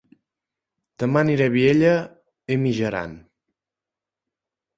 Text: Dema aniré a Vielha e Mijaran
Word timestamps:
Dema 1.03 1.21
aniré 1.21 1.47
a 1.49 1.51
Vielha 1.57 1.91
e 2.55 2.59
Mijaran 2.63 3.13